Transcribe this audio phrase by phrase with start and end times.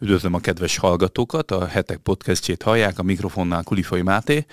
[0.00, 4.46] Üdvözlöm a kedves hallgatókat, a hetek podcastjét hallják, a mikrofonnál Kulifai Máté,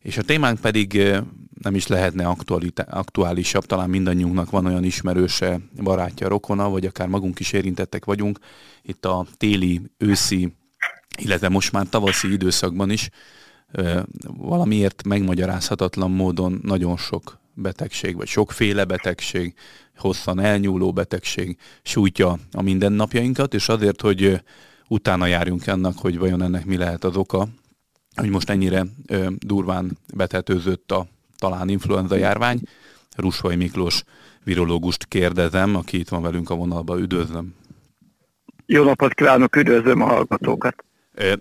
[0.00, 0.92] és a témánk pedig
[1.62, 2.36] nem is lehetne
[2.86, 8.38] aktuálisabb, talán mindannyiunknak van olyan ismerőse, barátja, rokona, vagy akár magunk is érintettek vagyunk.
[8.82, 10.56] Itt a téli, őszi,
[11.18, 13.10] illetve most már tavaszi időszakban is
[14.22, 19.54] valamiért megmagyarázhatatlan módon nagyon sok betegség, vagy sokféle betegség,
[19.96, 24.42] hosszan elnyúló betegség sújtja a mindennapjainkat, és azért, hogy
[24.90, 27.48] utána járjunk annak, hogy vajon ennek mi lehet az oka,
[28.14, 31.06] hogy most ennyire ö, durván betetőzött a
[31.38, 32.60] talán influenza járvány.
[33.16, 34.02] Rusvai Miklós
[34.44, 36.98] virológust kérdezem, aki itt van velünk a vonalban.
[36.98, 37.54] Üdvözlöm!
[38.66, 40.84] Jó napot kívánok, üdvözlöm a hallgatókat!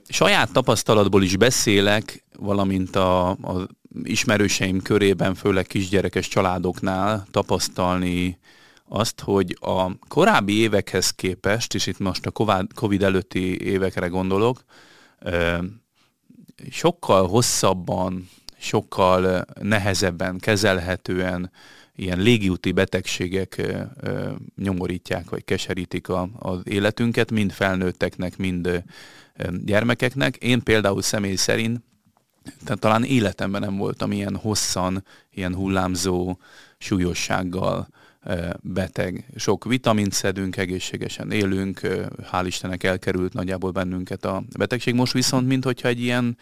[0.07, 3.67] Saját tapasztalatból is beszélek, valamint a, a
[4.03, 8.37] ismerőseim körében, főleg kisgyerekes családoknál tapasztalni
[8.89, 14.63] azt, hogy a korábbi évekhez képest, és itt most a Covid előtti évekre gondolok,
[16.69, 21.51] sokkal hosszabban, sokkal nehezebben kezelhetően
[21.95, 23.61] ilyen légiúti betegségek
[24.55, 26.07] nyomorítják, vagy keserítik
[26.39, 28.83] az életünket, mind felnőtteknek, mind
[29.65, 30.35] gyermekeknek.
[30.35, 31.81] Én például személy szerint,
[32.63, 36.37] tehát talán életemben nem voltam ilyen hosszan, ilyen hullámzó
[36.77, 37.87] súlyossággal
[38.61, 39.25] beteg.
[39.35, 41.79] Sok vitamint szedünk, egészségesen élünk,
[42.31, 44.93] hál' Istennek elkerült nagyjából bennünket a betegség.
[44.93, 46.37] Most viszont, mint hogyha egy ilyen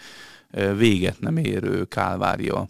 [0.78, 2.68] véget nem érő kálvária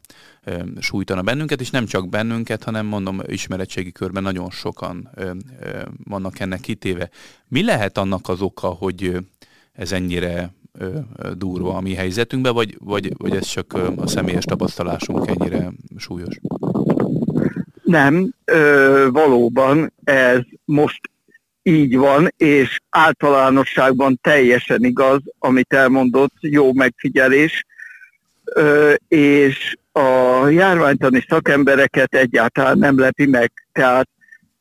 [0.80, 5.10] sújtana bennünket, és nem csak bennünket, hanem mondom, ismeretségi körben nagyon sokan
[6.04, 7.10] vannak ennek kitéve.
[7.48, 9.18] Mi lehet annak az oka, hogy
[9.74, 10.54] ez ennyire
[11.34, 16.40] durva a mi helyzetünkben, vagy, vagy, vagy ez csak a személyes tapasztalásunk ennyire súlyos?
[17.88, 21.00] Nem, ö, valóban ez most
[21.64, 27.66] így van, és általánosságban teljesen igaz, amit elmondott, jó megfigyelés,
[28.44, 34.10] ö, és a járványtani szakembereket egyáltalán nem lepi meg, tehát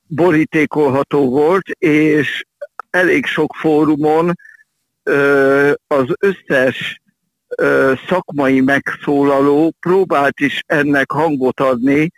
[0.07, 2.45] borítékolható volt, és
[2.91, 4.33] elég sok fórumon
[5.03, 7.01] ö, az összes
[7.57, 12.11] ö, szakmai megszólaló próbált is ennek hangot adni,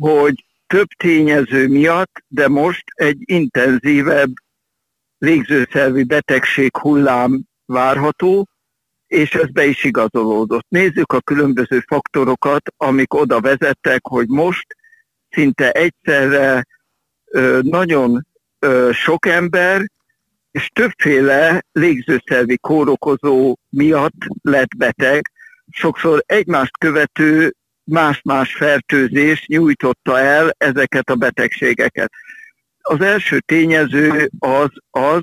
[0.00, 4.32] hogy több tényező miatt, de most egy intenzívebb
[5.18, 8.48] végzőszervi betegség hullám várható,
[9.06, 10.66] és ez be is igazolódott.
[10.68, 14.66] Nézzük a különböző faktorokat, amik oda vezettek, hogy most
[15.30, 16.66] szinte egyszerre
[17.24, 18.26] ö, nagyon
[18.92, 19.90] sok ember
[20.50, 25.30] és többféle légzőszervi kórokozó miatt lett beteg,
[25.70, 27.54] sokszor egymást követő
[27.84, 32.12] más-más fertőzés nyújtotta el ezeket a betegségeket.
[32.80, 35.22] Az első tényező az az,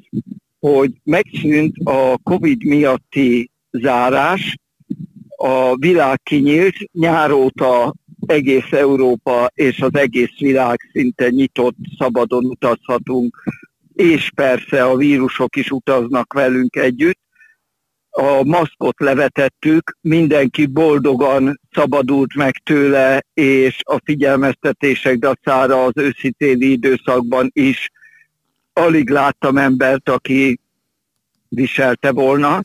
[0.60, 4.56] hogy megszűnt a COVID miatti zárás,
[5.36, 7.94] a világ kinyílt, nyáróta
[8.26, 13.44] egész Európa és az egész világ szinte nyitott, szabadon utazhatunk,
[13.94, 17.20] és persze a vírusok is utaznak velünk együtt,
[18.12, 27.50] a maszkot levetettük, mindenki boldogan szabadult meg tőle, és a figyelmeztetések dacára az őszitéli időszakban
[27.54, 27.92] is
[28.74, 30.60] alig láttam embert, aki
[31.48, 32.64] viselte volna.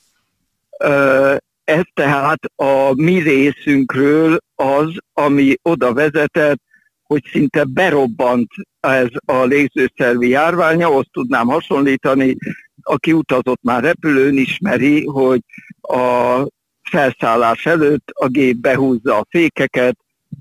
[1.65, 6.61] Ez tehát a mi részünkről az, ami oda vezetett,
[7.03, 12.37] hogy szinte berobbant ez a légzőszervi járvány, ahhoz tudnám hasonlítani,
[12.87, 15.41] aki utazott már repülőn, ismeri, hogy
[15.81, 16.47] a
[16.83, 19.97] felszállás előtt a gép behúzza a fékeket,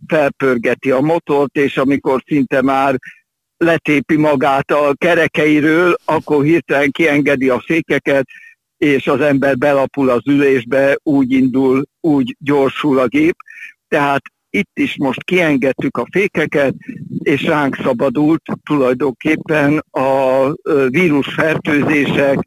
[0.07, 2.95] felpörgeti a motort, és amikor szinte már
[3.57, 8.25] letépi magát a kerekeiről, akkor hirtelen kiengedi a fékeket,
[8.77, 13.35] és az ember belapul az ülésbe, úgy indul, úgy gyorsul a gép.
[13.88, 14.22] Tehát
[14.56, 16.74] itt is most kiengedtük a fékeket,
[17.20, 20.52] és ránk szabadult tulajdonképpen a
[20.90, 22.38] vírusfertőzések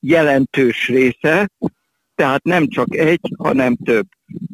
[0.00, 1.48] jelentős része,
[2.14, 4.06] tehát nem csak egy, hanem több.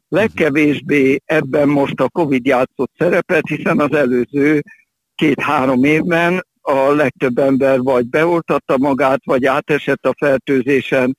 [0.09, 4.63] Legkevésbé ebben most a Covid játszott szerepet, hiszen az előző
[5.15, 11.17] két-három évben a legtöbb ember vagy beoltatta magát, vagy átesett a fertőzésen.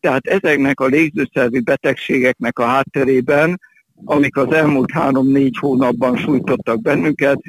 [0.00, 3.60] Tehát ezeknek a légzőszervi betegségeknek a hátterében
[4.04, 7.40] amik az elmúlt három-négy hónapban sújtottak bennünket,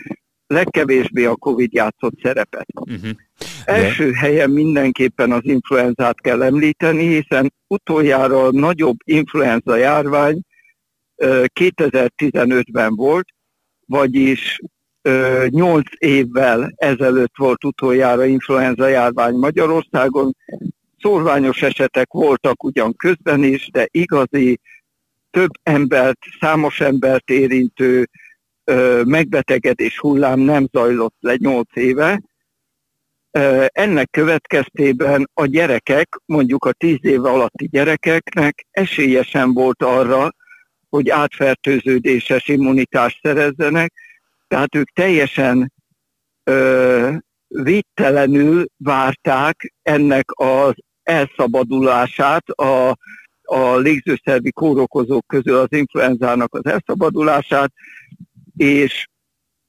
[0.48, 2.66] legkevésbé a Covid játszott szerepet.
[2.76, 3.10] Uh-huh.
[3.66, 10.42] Első helyen mindenképpen az influenzát kell említeni, hiszen utoljára a nagyobb influenza járvány
[11.60, 13.28] 2015-ben volt,
[13.86, 14.60] vagyis
[15.48, 20.36] Nyolc évvel ezelőtt volt utoljára influenza járvány Magyarországon.
[21.00, 24.60] Szorványos esetek voltak ugyan közben is, de igazi,
[25.32, 28.10] több embert, számos embert érintő
[29.04, 32.22] megbetegedés hullám nem zajlott le nyolc éve.
[33.68, 40.32] Ennek következtében a gyerekek, mondjuk a tíz év alatti gyerekeknek esélyesen volt arra,
[40.90, 43.94] hogy átfertőződéses immunitást szerezzenek,
[44.48, 45.74] tehát ők teljesen
[46.44, 47.12] ö,
[47.48, 50.74] védtelenül várták ennek az
[51.04, 52.98] elszabadulását, a,
[53.50, 57.72] a légzőszervi kórokozók közül az influenzának az elszabadulását,
[58.58, 59.08] és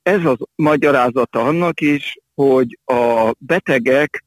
[0.03, 4.25] ez az magyarázata annak is, hogy a betegek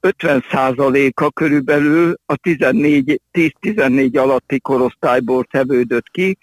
[0.00, 6.38] 50%-a körülbelül a 10-14 alatti korosztályból tevődött ki,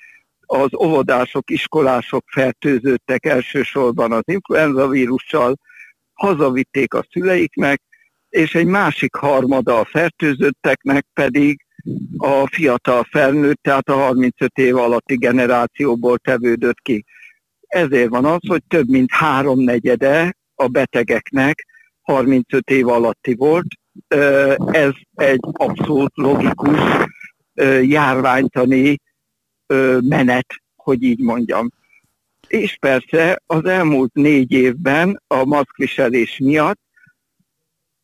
[0.45, 5.57] az óvodások, iskolások fertőződtek elsősorban az influenza vírussal,
[6.13, 7.81] hazavitték a szüleiknek,
[8.31, 11.65] és egy másik harmada a fertőzötteknek pedig
[12.17, 17.05] a fiatal felnőtt, tehát a 35 év alatti generációból tevődött ki.
[17.67, 21.67] Ezért van az, hogy több mint háromnegyede a betegeknek
[22.01, 23.65] 35 év alatti volt.
[24.71, 26.79] Ez egy abszolút logikus
[27.81, 28.99] járványtani
[29.99, 31.69] menet, hogy így mondjam.
[32.47, 36.79] És persze az elmúlt négy évben a maszkviselés miatt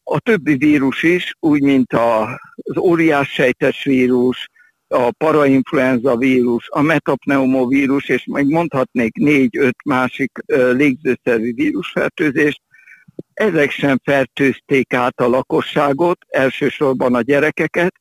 [0.10, 4.50] a többi vírus is, úgy mint az óriássejtes vírus,
[4.88, 10.32] a parainfluenza vírus, a metapneumovírus, és meg mondhatnék négy-öt másik
[10.72, 12.62] légzőszervi vírusfertőzést,
[13.34, 17.94] ezek sem fertőzték át a lakosságot, elsősorban a gyerekeket,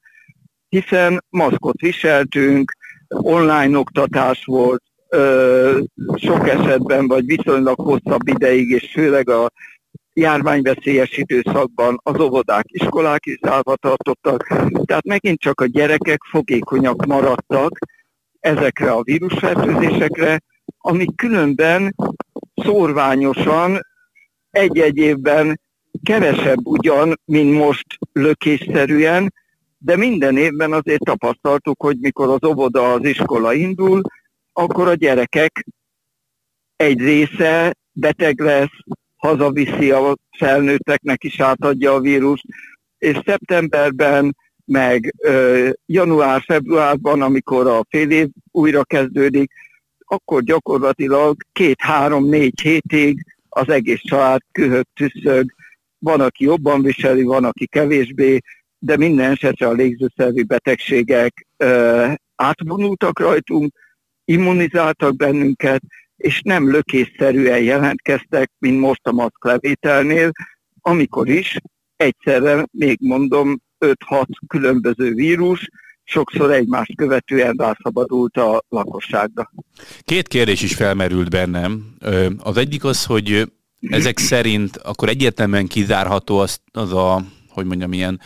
[0.69, 2.77] hiszen maszkot viseltünk,
[3.09, 4.83] online oktatás volt,
[6.15, 9.51] sok esetben, vagy viszonylag hosszabb ideig, és főleg a
[10.17, 14.47] járványveszélyes időszakban az óvodák, iskolák is zárva tartottak,
[14.85, 17.79] tehát megint csak a gyerekek fogékonyak maradtak
[18.41, 20.41] ezekre a vírusfertőzésekre,
[20.79, 21.95] amik különben
[22.55, 23.81] szórványosan
[24.51, 25.61] egy-egy évben
[26.03, 29.33] kevesebb ugyan, mint most lökésszerűen,
[29.79, 34.01] de minden évben azért tapasztaltuk, hogy mikor az óvoda, az iskola indul,
[34.53, 35.67] akkor a gyerekek
[36.77, 38.79] egy része beteg lesz,
[39.27, 42.45] hazaviszi a felnőtteknek is átadja a vírust,
[42.99, 45.15] és szeptemberben, meg
[45.87, 49.53] január-februárban, amikor a fél év újra kezdődik,
[49.99, 55.55] akkor gyakorlatilag két-három-négy hétig az egész család kühög, tüsszög,
[55.99, 58.39] van, aki jobban viseli, van, aki kevésbé,
[58.79, 62.07] de minden esetre a légzőszervi betegségek ö,
[62.37, 63.73] átvonultak rajtunk,
[64.25, 65.83] immunizáltak bennünket,
[66.17, 70.31] és nem lökésszerűen jelentkeztek, mint most a maszklevételnél,
[70.81, 71.57] amikor is
[71.97, 75.69] egyszerre, még mondom, 5-6 különböző vírus,
[76.05, 79.51] sokszor egymást követően rászabadult a lakosságra.
[80.01, 81.97] Két kérdés is felmerült bennem.
[82.39, 88.21] Az egyik az, hogy ezek szerint akkor egyértelműen kizárható az, az a, hogy mondjam, ilyen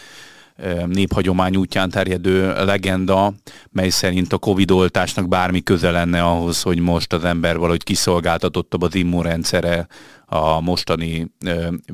[0.86, 3.34] néphagyomány útján terjedő legenda,
[3.70, 8.82] mely szerint a Covid oltásnak bármi köze lenne ahhoz, hogy most az ember valahogy kiszolgáltatottabb
[8.82, 9.86] az immunrendszere
[10.26, 11.34] a mostani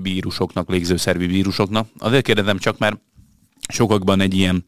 [0.02, 1.88] vírusoknak, légzőszervi vírusoknak.
[1.98, 3.00] Azért kérdezem csak, mert
[3.68, 4.64] sokakban egy ilyen,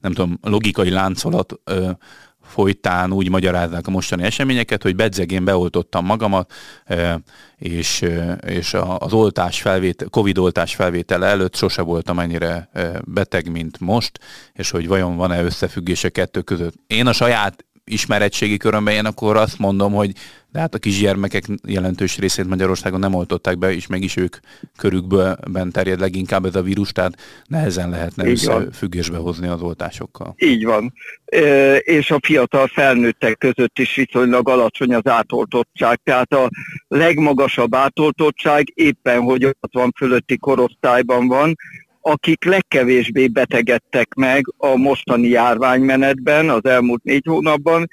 [0.00, 1.60] nem tudom, logikai láncolat
[2.50, 6.52] folytán úgy magyarázzák a mostani eseményeket, hogy bedzegén beoltottam magamat,
[7.56, 8.04] és,
[8.46, 12.70] és az oltás felvétel, Covid oltás felvétele előtt sose voltam ennyire
[13.04, 14.18] beteg, mint most,
[14.52, 16.74] és hogy vajon van-e összefüggése kettő között.
[16.86, 20.12] Én a saját ismeretségi körömben én akkor azt mondom, hogy
[20.52, 24.36] de hát a kisgyermekek jelentős részét Magyarországon nem oltották be, és meg is ők
[24.76, 27.14] körükben terjed leginkább ez a vírus, tehát
[27.46, 29.24] nehezen lehetne Így összefüggésbe van.
[29.24, 30.34] hozni az oltásokkal.
[30.36, 30.92] Így van.
[31.24, 36.00] E, és a fiatal felnőttek között is viszonylag alacsony az átoltottság.
[36.04, 36.50] Tehát a
[36.88, 41.56] legmagasabb átoltottság éppen, hogy 60 fölötti korosztályban van,
[42.00, 47.88] akik legkevésbé betegedtek meg a mostani járványmenetben az elmúlt négy hónapban,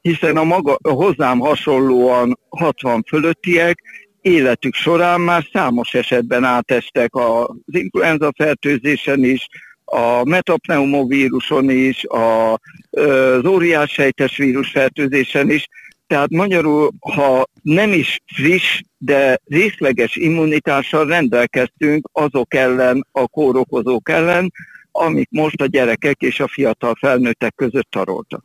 [0.00, 3.78] hiszen a, maga, a hozzám hasonlóan 60 fölöttiek
[4.20, 9.48] életük során már számos esetben átestek az influenza fertőzésen is,
[9.84, 12.52] a metapneumovíruson is, a,
[12.90, 15.68] az óriás sejtes vírus fertőzésen is.
[16.06, 24.52] Tehát magyarul, ha nem is friss, de részleges immunitással rendelkeztünk azok ellen, a kórokozók ellen,
[24.92, 28.42] amik most a gyerekek és a fiatal felnőttek között taroltak.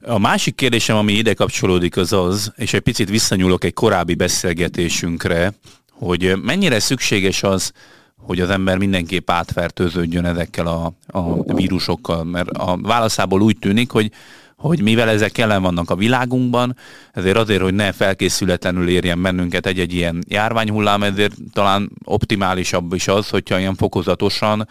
[0.00, 5.52] A másik kérdésem, ami ide kapcsolódik, az az, és egy picit visszanyúlok egy korábbi beszélgetésünkre,
[5.90, 7.72] hogy mennyire szükséges az,
[8.16, 14.10] hogy az ember mindenképp átfertőződjön ezekkel a, a vírusokkal, mert a válaszából úgy tűnik, hogy
[14.58, 16.76] hogy mivel ezek jelen vannak a világunkban,
[17.12, 23.28] ezért azért, hogy ne felkészületlenül érjen bennünket egy-egy ilyen járványhullám, ezért talán optimálisabb is az,
[23.28, 24.68] hogyha ilyen fokozatosan,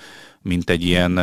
[0.48, 1.20] mint egy ilyen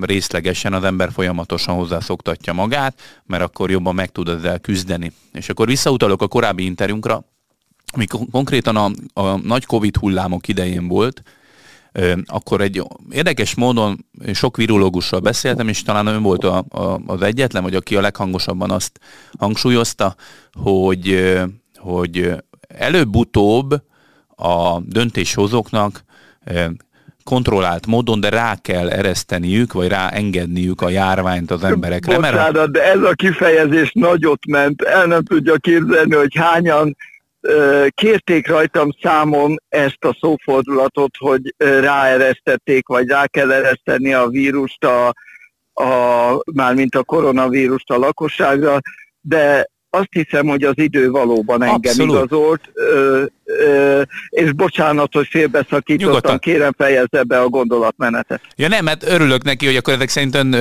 [0.00, 5.12] részlegesen az ember folyamatosan hozzászoktatja magát, mert akkor jobban meg tud ezzel küzdeni.
[5.32, 7.24] És akkor visszautalok a korábbi interjúnkra,
[7.92, 11.22] ami konkrétan a, a nagy Covid hullámok idején volt,
[12.24, 17.62] akkor egy érdekes módon sok virológussal beszéltem, és talán ön volt a, a, az egyetlen,
[17.62, 19.00] vagy aki a leghangosabban azt
[19.38, 20.14] hangsúlyozta,
[20.52, 21.32] hogy,
[21.76, 22.32] hogy
[22.68, 23.82] előbb-utóbb
[24.36, 26.04] a döntéshozóknak
[27.28, 32.16] kontrollált módon, de rá kell ereszteniük, vagy rá engedniük a járványt az emberekre.
[32.16, 32.70] Bocsánat, mert...
[32.70, 34.82] de ez a kifejezés nagyot ment.
[34.82, 36.96] El nem tudja képzelni, hogy hányan
[37.88, 45.06] kérték rajtam számon ezt a szófordulatot, hogy ráeresztették, vagy rá kell ereszteni a vírust, a,
[45.82, 48.78] a, mármint a koronavírust a lakosságra,
[49.20, 52.16] de azt hiszem, hogy az idő valóban engem Abszolút.
[52.16, 52.72] igazolt,
[54.28, 56.38] és bocsánat, hogy félbeszakítottam, Nyugodtan.
[56.38, 58.40] kérem fejezze be a gondolatmenetet.
[58.56, 60.52] Ja nem, mert örülök neki, hogy akkor ezek szerint ön,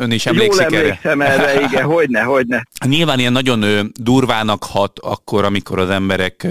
[0.00, 2.66] ön is emlékszik Jól emlékszem erre, erre igen, hogyne, hogyne.
[2.86, 6.46] Nyilván ilyen nagyon durvának hat akkor, amikor az emberek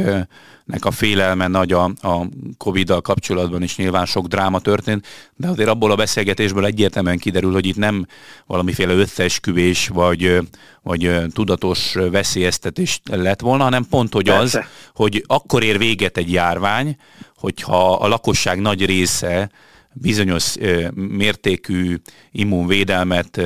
[0.70, 5.70] nek a félelme nagy a, a Covid-dal kapcsolatban is nyilván sok dráma történt, de azért
[5.70, 8.06] abból a beszélgetésből egyértelműen kiderül, hogy itt nem
[8.46, 10.40] valamiféle összeesküvés vagy,
[10.82, 14.60] vagy tudatos veszélyeztetés lett volna, hanem pont, hogy az,
[14.94, 16.96] hogy akkor ér véget egy járvány,
[17.36, 19.50] hogyha a lakosság nagy része
[19.94, 20.56] bizonyos
[20.94, 21.96] mértékű
[22.32, 23.42] immunvédelmet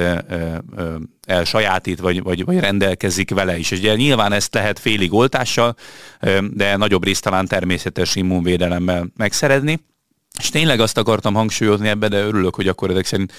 [1.27, 3.71] elsajátít, vagy, vagy, vagy rendelkezik vele is.
[3.71, 5.75] És ugye nyilván ezt lehet félig oltással,
[6.51, 9.79] de nagyobb részt talán természetes immunvédelemmel megszerezni.
[10.39, 13.33] És tényleg azt akartam hangsúlyozni ebbe, de örülök, hogy akkor ezek szerint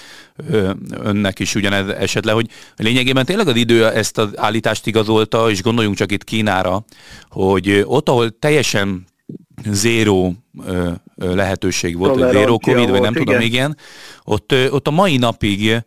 [0.89, 5.61] önnek is ugyanez esett le, hogy lényegében tényleg az idő ezt az állítást igazolta, és
[5.61, 6.85] gondoljunk csak itt Kínára,
[7.29, 9.05] hogy ott, ahol teljesen
[9.69, 10.33] zéró
[11.15, 13.25] lehetőség volt, vagy zéró Covid, vagy nem igen.
[13.25, 13.77] tudom, igen,
[14.23, 15.83] ott, ott a mai napig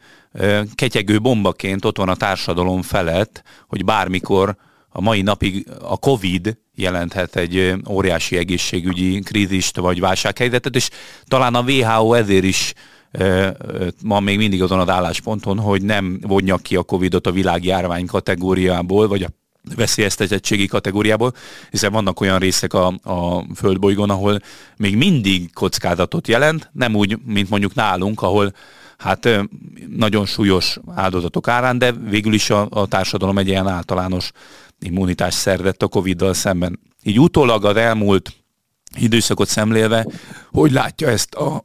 [0.74, 4.56] ketyegő bombaként ott van a társadalom felett, hogy bármikor
[4.88, 10.88] a mai napig a Covid jelenthet egy óriási egészségügyi krízist vagy válsághelyzetet, és
[11.25, 12.73] talán a WHO ezért is
[14.02, 19.08] ma még mindig azon az állásponton, hogy nem vonja ki a Covidot a világjárvány kategóriából,
[19.08, 19.28] vagy a
[19.76, 21.35] veszélyeztetettségi kategóriából,
[21.70, 24.40] hiszen vannak olyan részek a, a földbolygón, ahol
[24.76, 28.52] még mindig kockázatot jelent, nem úgy, mint mondjuk nálunk, ahol
[28.99, 29.28] hát
[29.97, 34.31] nagyon súlyos áldozatok árán, de végül is a, a társadalom egy ilyen általános
[34.81, 36.81] immunitás szervett a Covid-dal szemben.
[37.02, 38.33] Így utólag az elmúlt
[38.97, 40.07] időszakot szemlélve,
[40.50, 41.64] hogy látja ezt a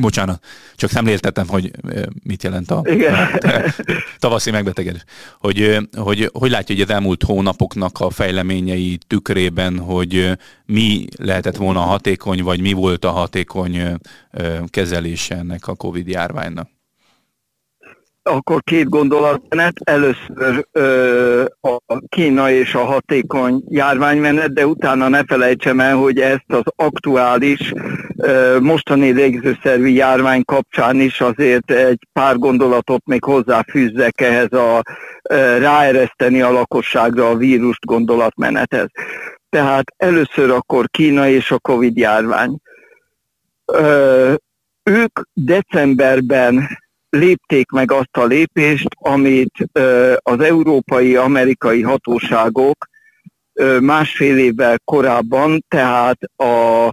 [0.00, 0.44] Bocsánat,
[0.76, 1.70] csak szemléltetem, hogy
[2.22, 3.28] mit jelent a Igen.
[4.18, 5.04] tavaszi megbetegedés.
[5.38, 11.80] Hogy, hogy, hogy látja, hogy az elmúlt hónapoknak a fejleményei tükrében, hogy mi lehetett volna
[11.80, 13.98] hatékony, vagy mi volt a hatékony
[14.66, 16.68] kezelése ennek a Covid járványnak?
[18.30, 19.72] Akkor két gondolatmenet.
[19.84, 26.52] Először ö, a Kína és a hatékony járványmenet, de utána ne felejtsem el, hogy ezt
[26.52, 27.72] az aktuális
[28.16, 34.82] ö, mostani légzőszervi járvány kapcsán is azért egy pár gondolatot még hozzáfűzzek ehhez a
[35.30, 38.88] ö, ráereszteni a lakosságra a vírust gondolatmenethez.
[39.48, 42.58] Tehát először akkor Kína és a Covid járvány.
[43.72, 44.34] Ö,
[44.82, 46.68] ők decemberben
[47.10, 49.68] lépték meg azt a lépést, amit
[50.16, 52.88] az európai, amerikai hatóságok
[53.80, 56.88] másfél évvel korábban, tehát a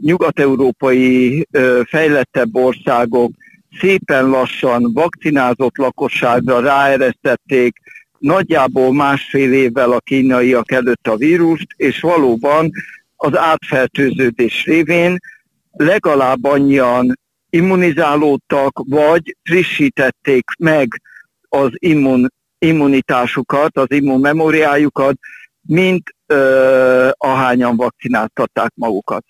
[0.00, 1.46] nyugat-európai
[1.84, 3.32] fejlettebb országok
[3.80, 7.76] szépen lassan vakcinázott lakosságra ráeresztették
[8.18, 12.70] nagyjából másfél évvel a kínaiak előtt a vírust, és valóban
[13.16, 15.18] az átfertőződés révén
[15.70, 17.18] legalább annyian
[17.50, 21.02] immunizálódtak, vagy frissítették meg
[21.48, 25.16] az immun, immunitásukat, az immunmemóriájukat,
[25.60, 29.24] mint ö, ahányan vakcináltatták magukat.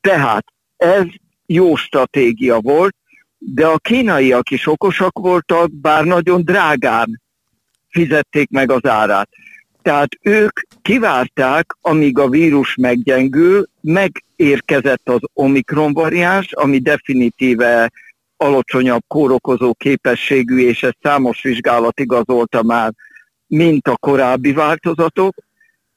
[0.00, 0.44] Tehát
[0.76, 1.04] ez
[1.46, 2.96] jó stratégia volt,
[3.38, 7.22] de a kínaiak is okosak voltak, bár nagyon drágán
[7.88, 9.28] fizették meg az árát.
[9.82, 17.90] Tehát ők kivárták, amíg a vírus meggyengül, meg érkezett az Omikron variáns, ami definitíve
[18.36, 22.92] alacsonyabb kórokozó képességű, és ezt számos vizsgálat igazolta már,
[23.46, 25.34] mint a korábbi változatok,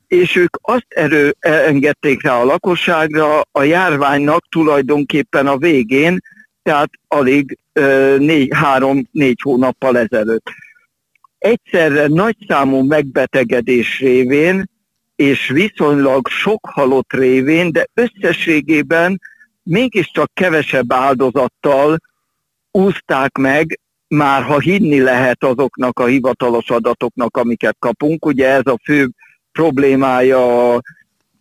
[0.08, 6.20] és ők azt erő engedték rá a lakosságra a járványnak tulajdonképpen a végén,
[6.63, 7.58] tehát alig
[8.50, 10.50] három-négy hónappal ezelőtt.
[11.38, 14.70] Egyszerre nagyszámú megbetegedés révén
[15.18, 19.22] és viszonylag sok halott révén, de összességében
[19.64, 21.98] mégiscsak kevesebb áldozattal
[22.72, 28.26] úzták meg, már ha hinni lehet azoknak a hivatalos adatoknak, amiket kapunk.
[28.26, 29.10] Ugye ez a fő
[29.52, 30.82] problémája a,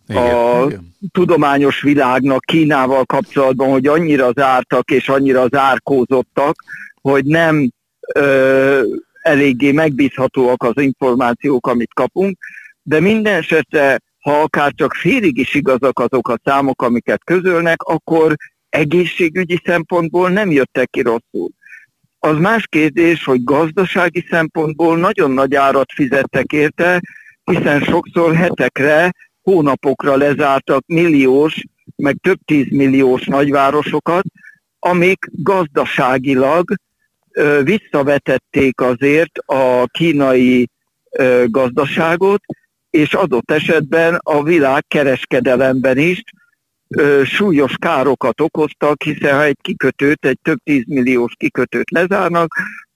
[0.06, 0.94] igen, a igen.
[1.12, 6.56] tudományos világnak Kínával kapcsolatban, hogy annyira zártak és annyira zárkózottak,
[7.00, 7.70] hogy nem
[8.14, 8.82] ö,
[9.22, 12.38] eléggé megbízhatóak az információk, amit kapunk,
[12.86, 18.36] de minden esetre, ha akár csak félig is igazak azok a számok, amiket közölnek, akkor
[18.68, 21.50] egészségügyi szempontból nem jöttek ki rosszul.
[22.18, 27.00] Az más kérdés, hogy gazdasági szempontból nagyon nagy árat fizettek érte,
[27.44, 29.12] hiszen sokszor hetekre,
[29.42, 31.64] hónapokra lezártak milliós,
[31.96, 34.24] meg több tízmilliós nagyvárosokat,
[34.78, 36.74] amik gazdaságilag
[37.32, 40.68] ö, visszavetették azért a kínai
[41.10, 42.40] ö, gazdaságot,
[42.96, 46.22] és adott esetben a világ kereskedelemben is
[46.88, 52.54] ö, súlyos károkat okoztak, hiszen ha egy kikötőt, egy több tízmilliós kikötőt lezárnak,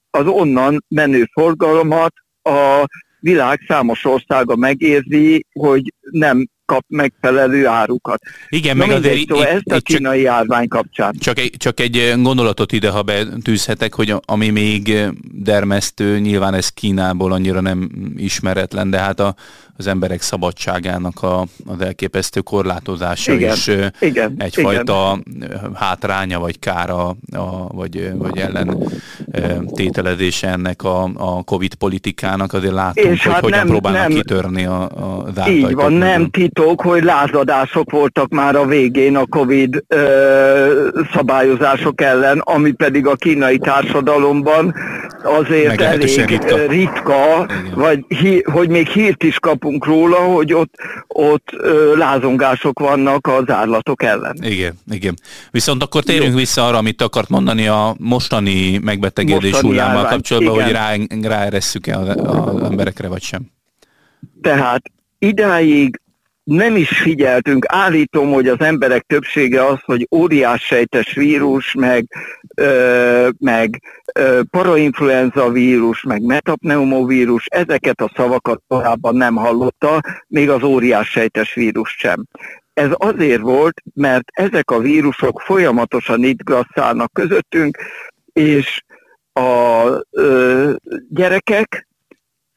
[0.09, 2.85] az onnan menő forgalmat a
[3.19, 8.21] világ számos országa megérzi, hogy nem kap megfelelő árukat.
[8.49, 11.13] Igen, Na meg azért szóval ezt a kínai csak, járvány kapcsán.
[11.19, 14.97] Csak egy, csak egy gondolatot ide, ha betűzhetek, hogy ami még
[15.31, 19.35] dermesztő, nyilván ez Kínából annyira nem ismeretlen, de hát a,
[19.81, 23.69] az emberek szabadságának a, az elképesztő korlátozása igen, is
[23.99, 25.71] igen, egyfajta igen.
[25.73, 28.77] hátránya vagy kára, a, vagy, vagy ellen
[29.73, 32.53] tételezése ennek a, a Covid politikának.
[32.53, 36.29] Azért látunk, És hogy hát hogyan nem, próbálnak nem, kitörni a, a Így van, nem
[36.29, 43.15] titok, hogy lázadások voltak már a végén a Covid ö, szabályozások ellen, ami pedig a
[43.15, 44.73] kínai társadalomban
[45.23, 50.73] azért elég ritka, ritka vagy hi, hogy még hírt is kapunk róla, hogy ott,
[51.07, 54.37] ott ö, lázongások vannak az árlatok ellen.
[54.41, 55.17] Igen, igen.
[55.51, 56.37] Viszont akkor térjünk Jó.
[56.37, 60.65] vissza arra, amit akart mondani a mostani megbetegedés hullámmal kapcsolatban, igen.
[60.65, 63.51] hogy rá, ráeresszük-e az emberekre, vagy sem.
[64.41, 64.81] Tehát
[65.19, 66.01] idáig
[66.43, 67.65] nem is figyeltünk.
[67.67, 72.05] Állítom, hogy az emberek többsége az, hogy óriás sejtes vírus, meg,
[72.55, 73.81] ö, meg
[74.13, 81.53] ö, parainfluenza vírus, meg metapneumovírus, ezeket a szavakat továbban nem hallotta, még az óriás sejtes
[81.53, 82.25] vírus sem.
[82.73, 87.77] Ez azért volt, mert ezek a vírusok folyamatosan itt grasszálnak közöttünk,
[88.33, 88.83] és
[89.33, 90.73] a ö,
[91.09, 91.87] gyerekek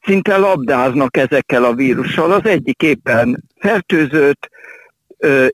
[0.04, 2.32] szinte labdáznak ezekkel a vírussal.
[2.32, 4.48] Az egyik éppen fertőzött,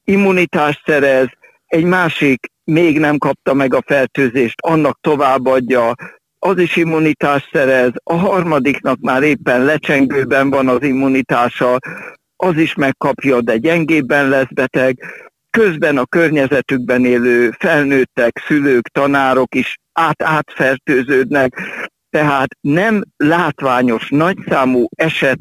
[0.04, 1.26] immunitást szerez,
[1.66, 5.94] egy másik még nem kapta meg a fertőzést, annak továbbadja,
[6.38, 11.78] az is immunitást szerez, a harmadiknak már éppen lecsengőben van az immunitása,
[12.36, 14.98] az is megkapja, de gyengébben lesz beteg.
[15.50, 21.60] Közben a környezetükben élő felnőttek, szülők, tanárok is át-átfertőződnek,
[22.10, 25.38] tehát nem látványos, nagyszámú eset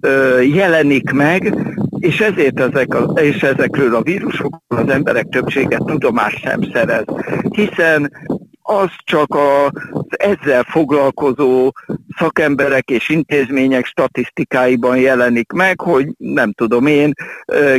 [0.00, 1.54] ö, jelenik meg,
[1.98, 7.04] és ezért ezek a, és ezekről a vírusokról az emberek többsége tudomást sem szerez,
[7.50, 8.12] hiszen
[8.62, 11.72] az csak az ezzel foglalkozó
[12.18, 17.12] szakemberek és intézmények statisztikáiban jelenik meg, hogy nem tudom én,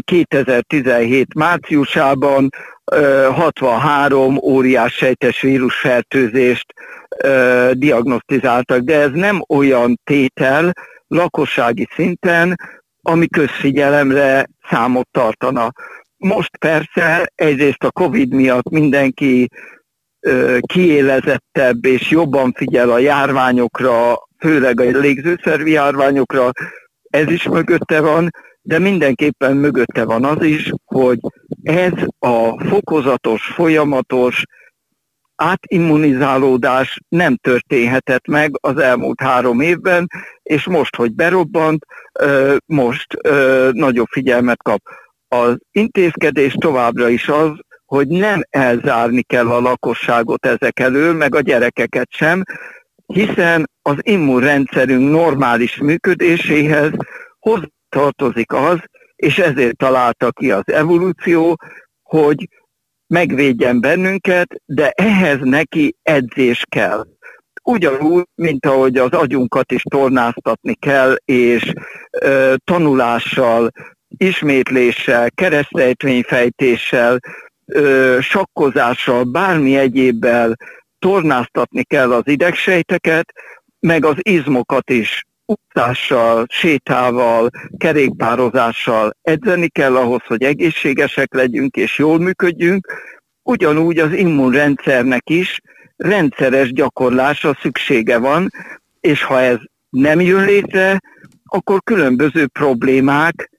[0.02, 2.50] 2017 márciusában
[3.32, 6.74] 63 óriás sejtes vírusfertőzést
[7.72, 10.74] diagnosztizáltak, de ez nem olyan tétel
[11.08, 12.56] lakossági szinten,
[13.02, 15.72] ami közfigyelemre számot tartana.
[16.18, 19.48] Most persze egyrészt a Covid miatt mindenki
[20.62, 26.52] kiélezettebb és jobban figyel a járványokra, főleg a légzőszervi járványokra,
[27.10, 28.30] ez is mögötte van,
[28.68, 31.20] de mindenképpen mögötte van az is, hogy
[31.64, 34.44] ez a fokozatos, folyamatos
[35.36, 40.08] átimmunizálódás nem történhetett meg az elmúlt három évben,
[40.44, 41.86] és most, hogy berobbant,
[42.66, 43.08] most
[43.72, 44.82] nagyobb figyelmet kap.
[45.28, 47.52] Az intézkedés továbbra is az,
[47.86, 52.44] hogy nem elzárni kell a lakosságot ezek elől, meg a gyerekeket sem,
[53.06, 56.92] hiszen az immunrendszerünk normális működéséhez
[57.90, 58.78] tartozik az,
[59.16, 61.56] és ezért találta ki az evolúció,
[62.04, 62.48] hogy
[63.08, 67.06] megvédjen bennünket, de ehhez neki edzés kell.
[67.64, 71.74] Ugyanúgy, mint ahogy az agyunkat is tornáztatni kell, és
[72.20, 73.70] ö, tanulással,
[74.18, 77.20] ismétléssel, keresztrejtvényfejtéssel,
[77.66, 80.56] ö, sakkozással, bármi egyébbel
[81.00, 83.34] tornáztatni kell az idegsejteket,
[83.80, 92.20] meg az izmokat is utzással, sétával, kerékpározással edzeni kell ahhoz, hogy egészségesek legyünk és jól
[92.20, 92.88] működjünk,
[93.44, 95.60] ugyanúgy az immunrendszernek is
[95.96, 98.50] rendszeres gyakorlásra szüksége van,
[99.00, 99.58] és ha ez
[99.90, 101.00] nem jön létre,
[101.44, 103.52] akkor különböző problémák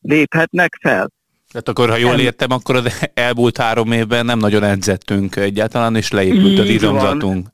[0.00, 1.10] léphetnek fel.
[1.52, 6.10] Tehát akkor, ha jól értem, akkor az elmúlt három évben nem nagyon edzettünk egyáltalán, és
[6.10, 7.48] leépült az izomzatunk.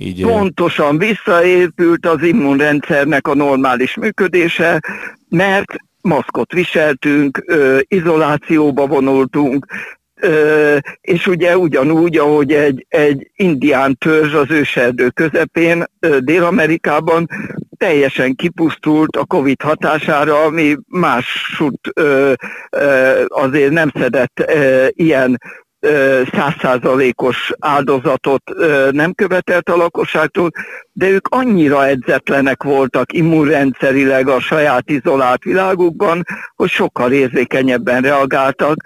[0.00, 4.80] Így Pontosan visszaépült az immunrendszernek a normális működése,
[5.28, 7.44] mert maszkot viseltünk,
[7.88, 9.66] izolációba vonultunk,
[11.00, 15.84] és ugye ugyanúgy, ahogy egy, egy indián törzs az őserdő közepén
[16.18, 17.28] Dél-Amerikában
[17.76, 21.92] teljesen kipusztult a Covid hatására, ami másút
[23.26, 24.52] azért nem szedett
[24.88, 25.40] ilyen
[26.32, 28.42] százszázalékos áldozatot
[28.90, 30.50] nem követelt a lakosságtól,
[30.92, 36.22] de ők annyira edzetlenek voltak immunrendszerileg a saját izolált világukban,
[36.56, 38.76] hogy sokkal érzékenyebben reagáltak,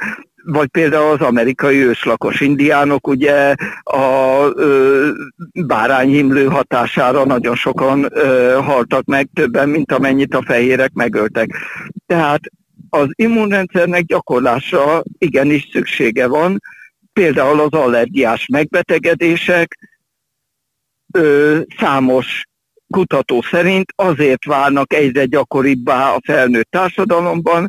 [0.45, 5.09] vagy például az amerikai őslakos indiánok, ugye a ö,
[5.67, 8.09] bárányhimlő hatására nagyon sokan
[8.65, 11.51] haltak meg, többen, mint amennyit a fehérek megöltek.
[12.07, 12.41] Tehát
[12.91, 16.61] az immunrendszernek gyakorlásra igenis szüksége van,
[17.13, 19.79] például az allergiás megbetegedések
[21.13, 22.45] ö, számos
[22.91, 27.69] kutató szerint azért válnak egyre gyakoribbá a felnőtt társadalomban,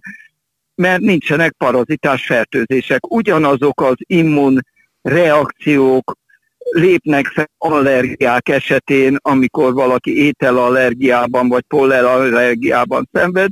[0.76, 3.12] mert nincsenek parazitás fertőzések.
[3.12, 4.60] Ugyanazok az immun
[5.02, 6.18] reakciók
[6.72, 13.50] lépnek fel allergiák esetén, amikor valaki ételallergiában vagy pollenallergiában szenved,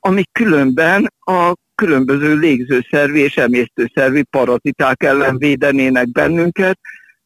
[0.00, 6.78] amik különben a különböző légzőszervi és emésztőszervi paraziták ellen védenének bennünket,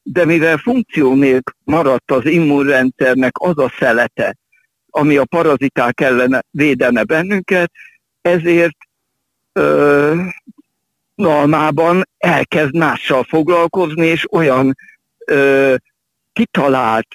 [0.02, 4.36] de mivel funkció nélkül maradt az immunrendszernek az a szelete,
[4.90, 7.70] ami a paraziták ellen védene bennünket,
[8.22, 8.76] ezért
[9.52, 10.14] ö,
[11.14, 14.76] normalban elkezd mással foglalkozni, és olyan
[15.24, 15.74] ö,
[16.32, 17.08] kitalált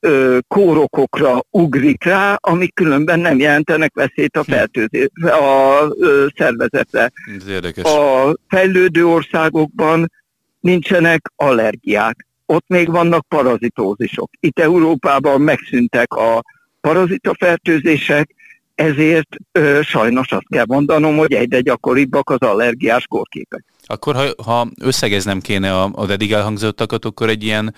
[0.00, 4.50] ö, kórokokra ugrik rá, amik különben nem jelentenek veszélyt a, hm.
[4.50, 7.12] fertőzés, a ö, szervezetre.
[7.36, 7.84] Ez érdekes.
[7.84, 10.12] A fejlődő országokban
[10.60, 12.26] nincsenek allergiák.
[12.46, 14.30] Ott még vannak parazitózisok.
[14.40, 16.42] Itt Európában megszűntek a
[16.80, 18.34] parazitafertőzések,
[18.74, 23.64] ezért ö, sajnos azt kell mondanom, hogy egyre gyakoribbak az allergiás kórképek.
[23.86, 27.74] Akkor ha, ha összegeznem kéne az eddig elhangzottakat, akkor egy ilyen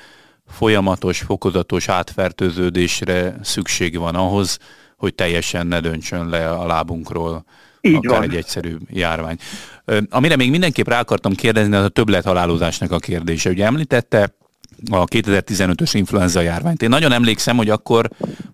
[0.52, 4.58] folyamatos, fokozatos átfertőződésre szükség van ahhoz,
[4.96, 7.44] hogy teljesen ne döntsön le a lábunkról
[7.80, 8.22] Így akár van.
[8.22, 9.36] egy egyszerű járvány.
[10.10, 13.50] Amire még mindenképp rá akartam kérdezni, az a többlet halálozásnak a kérdése.
[13.50, 14.34] Ugye említette
[14.90, 16.82] a 2015-ös influenza járványt.
[16.82, 18.08] Én nagyon emlékszem, hogy akkor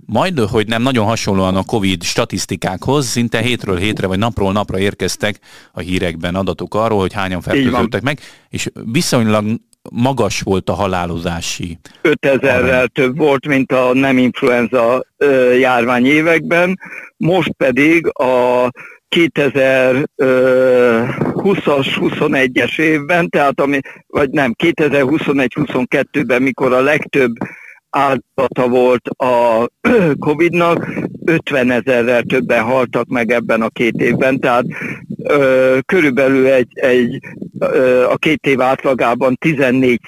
[0.07, 5.39] majd, hogy nem nagyon hasonlóan a Covid statisztikákhoz, szinte hétről hétre vagy napról napra érkeztek
[5.73, 9.61] a hírekben adatok arról, hogy hányan fertőzöttek meg, és viszonylag
[9.93, 11.79] magas volt a halálozási.
[12.03, 15.05] 5000-rel több volt, mint a nem influenza
[15.59, 16.79] járvány években,
[17.17, 18.69] most pedig a
[19.17, 27.33] 2020-as, 21-es évben, tehát ami, vagy nem, 2021-22-ben, mikor a legtöbb
[27.91, 29.67] áldata volt a
[30.27, 30.89] Covid-nak,
[31.25, 34.65] 50 ezerrel többen haltak meg ebben a két évben, tehát
[35.23, 37.19] ö, körülbelül egy, egy
[37.59, 40.01] ö, a két év átlagában 14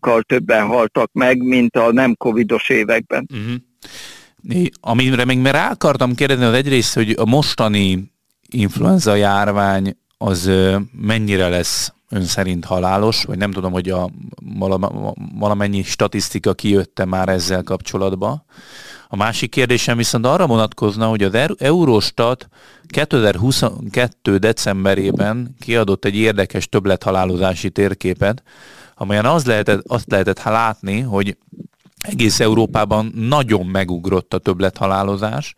[0.00, 3.28] kal többen haltak meg, mint a nem covidos években.
[3.32, 4.66] Uh-huh.
[4.80, 8.12] Amire még rá akartam kérdezni, az egyrészt, hogy a mostani
[8.48, 10.50] influenza járvány az
[10.92, 14.10] mennyire lesz ön szerint halálos, vagy nem tudom, hogy a
[15.38, 18.44] valamennyi statisztika kijötte már ezzel kapcsolatban.
[19.08, 22.48] A másik kérdésem viszont arra vonatkozna, hogy az Eurostat
[22.86, 24.38] 2022.
[24.38, 28.42] decemberében kiadott egy érdekes többlethalálozási térképet,
[28.94, 31.36] amelyen az lehetett, azt lehetett látni, hogy
[32.00, 35.54] egész Európában nagyon megugrott a többlethalálozás.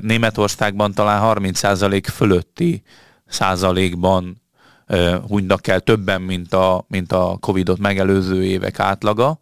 [0.00, 2.82] Németországban talán 30% fölötti
[3.26, 4.42] százalékban
[5.28, 9.38] hunynak el többen, mint a, mint a Covid-ot megelőző évek átlaga.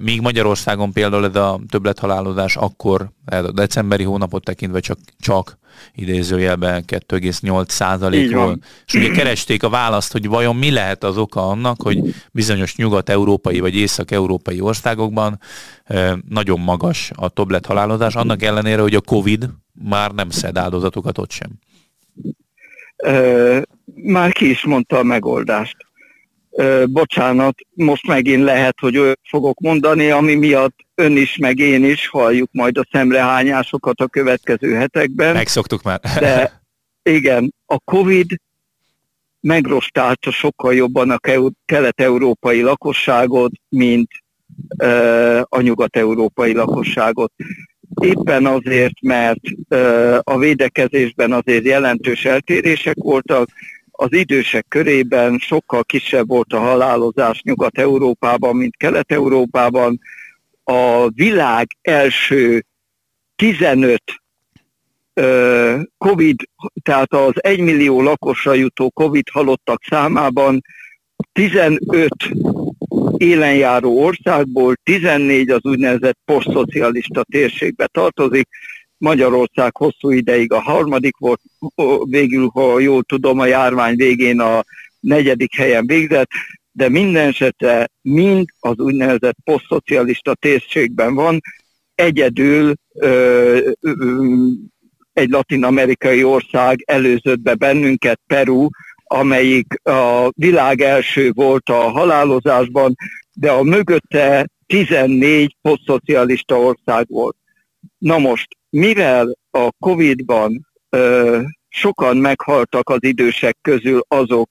[0.00, 5.58] Míg Magyarországon például ez a többlethalálozás akkor a decemberi hónapot tekintve csak, csak
[5.94, 8.64] idézőjelben 2,8 százalék volt.
[8.86, 13.60] És ugye keresték a választ, hogy vajon mi lehet az oka annak, hogy bizonyos nyugat-európai
[13.60, 15.40] vagy észak-európai országokban
[16.28, 21.50] nagyon magas a többlethalálozás, annak ellenére, hogy a Covid már nem szed áldozatokat ott sem
[23.94, 25.76] már ki is mondta a megoldást.
[26.84, 32.08] Bocsánat, most megint lehet, hogy ő fogok mondani, ami miatt ön is, meg én is
[32.08, 35.34] halljuk majd a szemrehányásokat a következő hetekben.
[35.34, 36.00] Megszoktuk már.
[36.00, 36.62] De
[37.18, 38.40] igen, a Covid
[39.40, 41.18] megrostálta sokkal jobban a
[41.64, 44.08] kelet-európai lakosságot, mint
[45.42, 47.32] a nyugat-európai lakosságot.
[48.00, 49.40] Éppen azért, mert
[50.22, 53.48] a védekezésben azért jelentős eltérések voltak,
[53.96, 60.00] az idősek körében sokkal kisebb volt a halálozás Nyugat-Európában, mint Kelet-Európában.
[60.64, 62.64] A világ első
[63.36, 64.02] 15
[65.98, 66.36] COVID,
[66.82, 70.60] tehát az 1 millió lakosra jutó COVID halottak számában
[71.32, 72.10] 15
[73.24, 78.48] élenjáró országból 14 az úgynevezett posztszocialista térségbe tartozik.
[78.98, 81.40] Magyarország hosszú ideig a harmadik volt,
[82.04, 84.64] végül, ha jól tudom, a járvány végén a
[85.00, 86.30] negyedik helyen végzett,
[86.72, 91.40] de minden esetre mind az úgynevezett posztszocialista térségben van,
[91.94, 93.90] egyedül ö, ö,
[95.12, 98.68] egy latin-amerikai ország előzött be bennünket, Peru,
[99.04, 102.94] amelyik a világ első volt a halálozásban,
[103.32, 107.36] de a mögötte 14 posztszocialista ország volt.
[107.98, 114.50] Na most, mivel a Covid-ban ö, sokan meghaltak az idősek közül azok,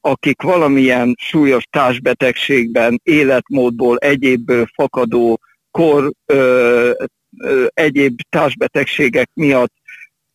[0.00, 6.90] akik valamilyen súlyos társbetegségben, életmódból, egyébből fakadó kor, ö,
[7.38, 9.72] ö, egyéb társbetegségek miatt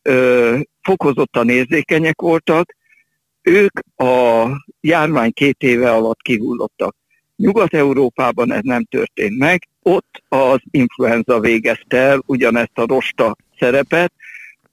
[0.02, 2.76] ö, fokozottan érzékenyek voltak,
[3.48, 4.46] ők a
[4.80, 6.96] járvány két éve alatt kihullottak.
[7.36, 14.12] Nyugat-Európában ez nem történt meg, ott az influenza végezte el ugyanezt a rosta szerepet,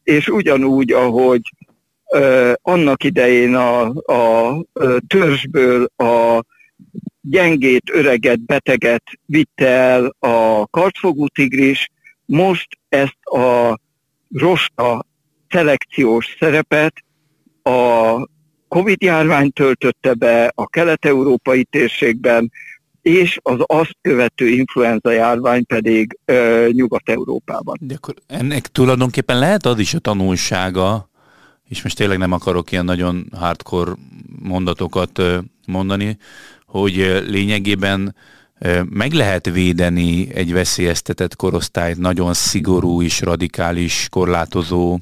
[0.04, 1.42] és ugyanúgy, ahogy
[2.12, 6.44] ö, annak idején a, a ö, törzsből a
[7.22, 11.90] gyengét, öreget, beteget vitte el a kartfogú tigris,
[12.26, 13.80] most ezt a
[14.34, 15.06] rosta
[15.50, 16.94] szelekciós szerepet
[17.64, 18.28] a
[18.76, 22.52] Covid járvány töltötte be a kelet-európai térségben,
[23.02, 27.78] és az azt követő influenza járvány pedig ö, Nyugat-Európában.
[27.82, 31.10] De akkor ennek tulajdonképpen lehet az is a tanulsága,
[31.70, 33.92] és most tényleg nem akarok ilyen nagyon hardcore
[34.42, 35.22] mondatokat
[35.68, 36.18] mondani,
[36.66, 38.16] hogy lényegében
[38.90, 45.00] meg lehet védeni egy veszélyeztetett korosztályt nagyon szigorú és radikális, korlátozó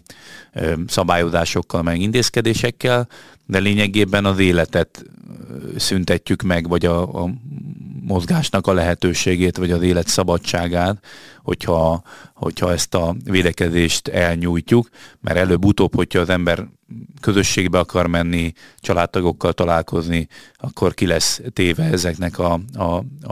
[0.88, 3.08] szabályozásokkal, meg intézkedésekkel,
[3.46, 5.06] de lényegében az életet
[5.76, 7.30] szüntetjük meg, vagy a, a
[8.08, 11.06] mozgásnak a lehetőségét, vagy az élet szabadságát,
[11.44, 12.02] hogyha,
[12.34, 14.90] hogyha ezt a védekezést elnyújtjuk,
[15.22, 16.68] mert előbb-utóbb, hogyha az ember
[17.22, 22.84] közösségbe akar menni, családtagokkal találkozni, akkor ki lesz téve ezeknek a, a,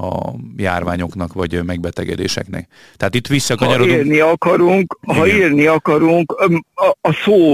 [0.02, 2.68] a járványoknak, vagy megbetegedéseknek.
[2.98, 3.92] Tehát itt visszakanyarodunk.
[3.92, 5.16] Ha élni akarunk, Igen.
[5.16, 6.32] ha élni akarunk,
[6.74, 7.54] a, a szó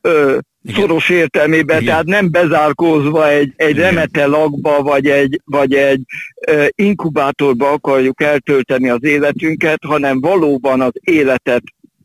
[0.00, 0.80] ö, igen.
[0.80, 1.88] szoros értelmében, Igen.
[1.88, 6.02] tehát nem bezárkózva egy, egy remete lakba, vagy egy, vagy egy
[6.50, 11.62] uh, inkubátorba akarjuk eltölteni az életünket, hanem valóban az életet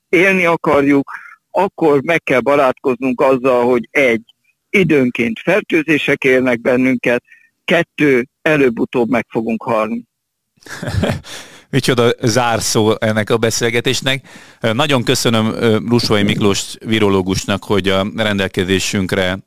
[0.10, 1.12] élni akarjuk,
[1.52, 4.22] akkor meg kell barátkoznunk azzal, hogy egy,
[4.70, 7.24] időnként fertőzések érnek bennünket,
[7.66, 10.04] kettő, előbb-utóbb meg fogunk halni.
[11.76, 14.28] Micsoda zárszó ennek a beszélgetésnek.
[14.74, 15.56] Nagyon köszönöm
[15.90, 19.40] Lusvai Miklós virológusnak, hogy a rendelkezésünkre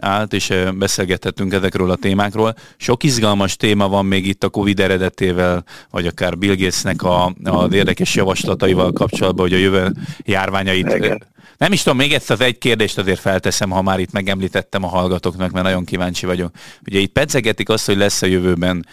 [0.00, 2.54] állt, és beszélgethettünk ezekről a témákról.
[2.76, 7.72] Sok izgalmas téma van még itt a Covid eredetével, vagy akár Bill Gatesnek a, az
[7.72, 9.92] érdekes javaslataival kapcsolatban, hogy a jövő
[10.24, 14.12] járványait Igen nem is tudom, még egyszer az egy kérdést azért felteszem, ha már itt
[14.12, 16.50] megemlítettem a hallgatóknak, mert nagyon kíváncsi vagyok.
[16.86, 18.86] Ugye itt pedzegetik azt, hogy lesz a jövőben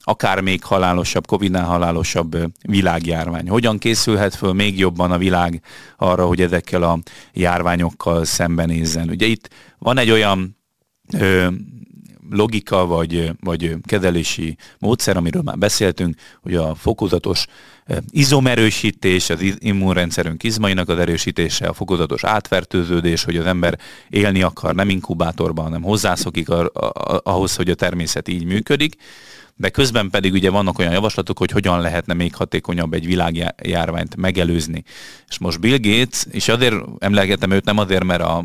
[0.00, 3.48] akár még halálosabb, Covid-nál halálosabb világjárvány.
[3.48, 5.62] Hogyan készülhet föl még jobban a világ
[5.96, 6.98] arra, hogy ezekkel a
[7.32, 9.08] járványokkal szembenézzen?
[9.08, 10.56] Ugye itt van egy olyan
[12.30, 17.46] logika vagy, vagy kezelési módszer, amiről már beszéltünk, hogy a fokozatos
[18.10, 24.88] izomerősítés, az immunrendszerünk izmainak az erősítése, a fokozatos átfertőződés, hogy az ember élni akar nem
[24.88, 26.48] inkubátorban, hanem hozzászokik
[27.22, 28.94] ahhoz, hogy a természet így működik,
[29.56, 34.82] de közben pedig ugye vannak olyan javaslatok, hogy hogyan lehetne még hatékonyabb egy világjárványt megelőzni.
[35.28, 38.44] És most Bill Gates, és azért emlegetem őt nem azért, mert a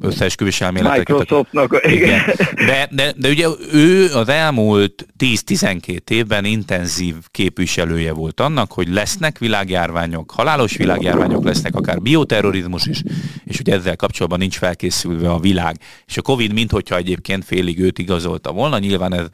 [0.00, 1.18] összeesküvés elméleteket.
[1.18, 2.20] Microsoftnak, igen.
[2.54, 9.38] De, de, de ugye ő az elmúlt 10-12 évben intenzív képviselője volt annak, hogy lesznek
[9.38, 13.02] világjárványok, halálos világjárványok lesznek, akár bioterrorizmus is,
[13.44, 15.80] és ugye ezzel kapcsolatban nincs felkészülve a világ.
[16.06, 19.26] És a Covid minthogyha egyébként félig őt igazolta volna, nyilván ez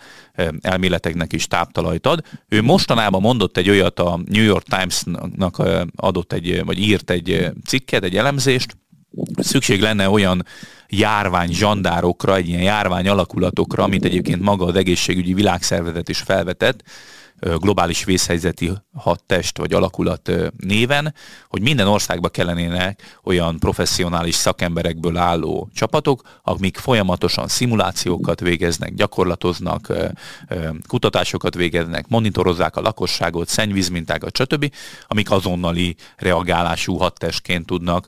[0.61, 2.23] elméleteknek is táptalajt ad.
[2.49, 5.63] Ő mostanában mondott egy olyat, a New York Times-nak
[5.97, 8.77] adott egy, vagy írt egy cikket, egy elemzést,
[9.37, 10.47] szükség lenne olyan
[10.89, 16.83] járvány zsandárokra, egy ilyen járvány alakulatokra, amit egyébként maga az egészségügyi világszervezet is felvetett,
[17.41, 21.15] globális vészhelyzeti hadtest vagy alakulat néven,
[21.49, 29.93] hogy minden országba kellenének olyan professzionális szakemberekből álló csapatok, akik folyamatosan szimulációkat végeznek, gyakorlatoznak,
[30.87, 34.73] kutatásokat végeznek, monitorozzák a lakosságot, szennyvízmintákat, stb.,
[35.07, 38.07] amik azonnali reagálású hadtestként tudnak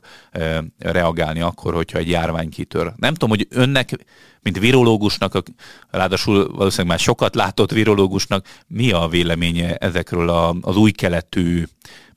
[0.79, 2.93] reagálni akkor, hogyha egy járvány kitör.
[2.95, 4.05] Nem tudom, hogy önnek
[4.43, 5.43] mint virológusnak,
[5.91, 11.63] ráadásul valószínűleg már sokat látott virológusnak, mi a véleménye ezekről a, az új keletű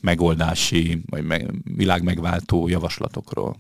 [0.01, 3.57] megoldási, vagy meg, világmegváltó javaslatokról?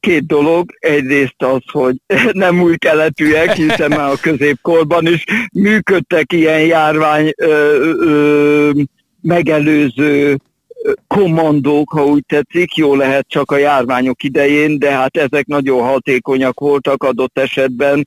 [0.00, 0.70] Két dolog.
[0.78, 1.96] Egyrészt az, hogy
[2.32, 8.70] nem új keletűek, hiszen már a középkorban is működtek ilyen járvány ö, ö,
[9.20, 10.38] megelőző
[11.06, 16.60] kommandók, ha úgy tetszik, jó lehet csak a járványok idején, de hát ezek nagyon hatékonyak
[16.60, 18.06] voltak adott esetben.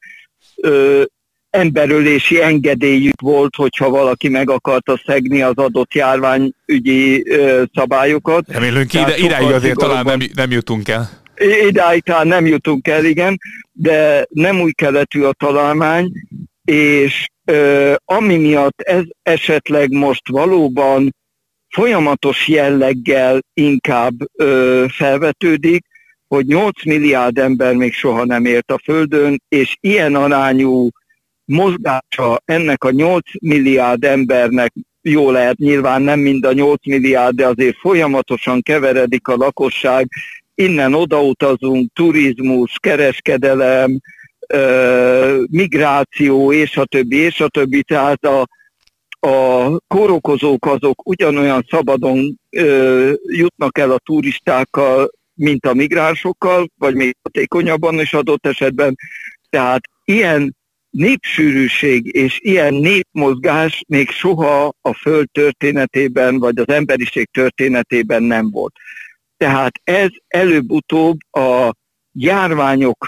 [0.56, 1.04] Ö,
[1.50, 8.44] emberölési engedélyük volt, hogyha valaki meg akarta szegni az adott járványügyi ö, szabályokat.
[8.48, 11.10] Remélünk ide, idáig azért talán nem, nem jutunk el.
[11.68, 13.38] Idáig talán nem jutunk el, igen,
[13.72, 16.12] de nem új keletű a találmány,
[16.66, 21.16] és ö, ami miatt ez esetleg most valóban
[21.72, 25.86] folyamatos jelleggel inkább ö, felvetődik,
[26.28, 30.90] hogy 8 milliárd ember még soha nem ért a Földön, és ilyen arányú
[31.46, 37.48] mozgása ennek a 8 milliárd embernek jó lehet, nyilván nem mind a 8 milliárd, de
[37.48, 40.08] azért folyamatosan keveredik a lakosság,
[40.56, 44.00] innen odautazunk, turizmus, kereskedelem,
[45.50, 48.48] migráció, és a többi, és a többi, tehát a,
[49.22, 57.16] a kórokozók azok ugyanolyan szabadon ö, jutnak el a turistákkal, mint a migránsokkal, vagy még
[57.22, 58.96] hatékonyabban is adott esetben.
[59.50, 60.56] Tehát ilyen
[60.90, 68.74] népsűrűség és ilyen népmozgás még soha a Föld történetében, vagy az emberiség történetében nem volt.
[69.38, 71.72] Tehát ez előbb-utóbb a
[72.12, 73.08] járványok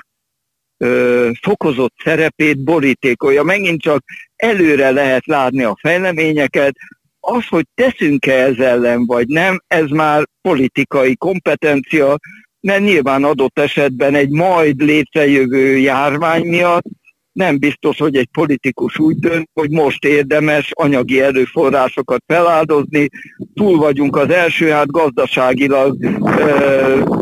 [0.84, 3.43] ö, fokozott szerepét borítékolja.
[3.43, 4.04] Megint csak
[4.36, 6.76] előre lehet látni a fejleményeket,
[7.19, 12.17] az, hogy teszünk-e ez ellen, vagy nem, ez már politikai kompetencia,
[12.60, 16.86] mert nyilván adott esetben egy majd létrejövő járvány miatt
[17.34, 23.10] nem biztos, hogy egy politikus úgy dönt, hogy most érdemes anyagi erőforrásokat feláldozni,
[23.54, 25.98] túl vagyunk az első, hát gazdaságilag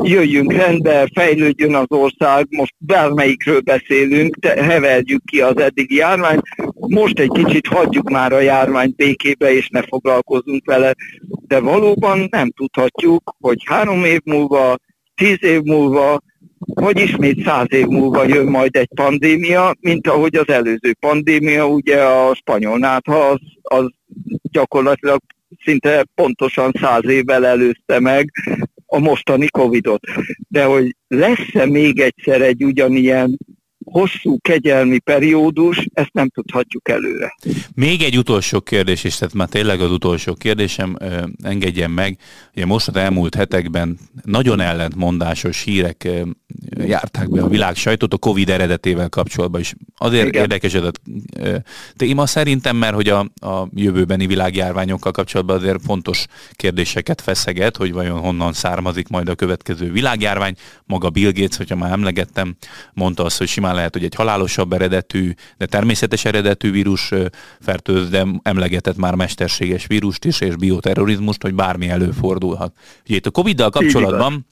[0.03, 6.41] jöjjünk rendbe, fejlődjön az ország, most bármelyikről beszélünk, te, heverjük ki az eddigi járványt,
[6.73, 10.93] most egy kicsit hagyjuk már a járványt békébe, és ne foglalkozunk vele,
[11.47, 14.75] de valóban nem tudhatjuk, hogy három év múlva,
[15.15, 16.19] tíz év múlva
[16.73, 22.03] hogy ismét száz év múlva jön majd egy pandémia, mint ahogy az előző pandémia, ugye
[22.03, 23.91] a spanyol nátha az, az
[24.51, 25.19] gyakorlatilag
[25.63, 28.31] szinte pontosan száz évvel előzte meg
[28.85, 30.03] a mostani Covidot.
[30.47, 33.37] De hogy lesz-e még egyszer egy ugyanilyen
[33.91, 37.35] hosszú kegyelmi periódus, ezt nem tudhatjuk előre.
[37.75, 40.97] Még egy utolsó kérdés, és tehát már tényleg az utolsó kérdésem,
[41.43, 42.17] engedjen meg.
[42.55, 46.09] Ugye most az elmúlt hetekben nagyon ellentmondásos hírek
[46.69, 49.73] járták be a világ sajtót a Covid eredetével kapcsolatban is.
[49.97, 50.41] Azért Igen.
[50.41, 50.91] érdekes ez a
[51.95, 58.19] téma szerintem, mert hogy a, a jövőbeni világjárványokkal kapcsolatban azért fontos kérdéseket feszeget, hogy vajon
[58.19, 60.55] honnan származik majd a következő világjárvány.
[60.85, 62.55] Maga Bill Gates, hogyha már emlegettem,
[62.93, 67.11] mondta azt, hogy simán lehet, hogy egy halálosabb eredetű, de természetes eredetű vírus
[67.59, 72.73] fertőz, de emlegetett már mesterséges vírust is, és bioterrorizmust, hogy bármi előfordulhat.
[73.05, 74.47] Ugye itt a Covid-dal kapcsolatban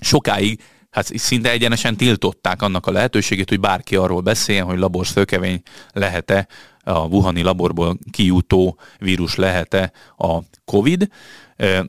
[0.00, 0.60] sokáig
[0.90, 5.62] hát szinte egyenesen tiltották annak a lehetőségét, hogy bárki arról beszéljen, hogy labor szökevény
[5.92, 6.46] lehet-e
[6.84, 11.08] a Wuhani laborból kijutó vírus lehet-e a COVID